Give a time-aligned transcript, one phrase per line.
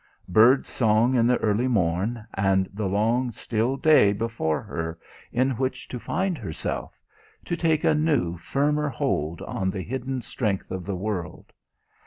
[0.27, 4.97] Bird's song in the early morn and the long, still day before her
[5.31, 6.99] in which to find herself
[7.45, 11.53] to take a new, firmer hold on the hidden strength of the world.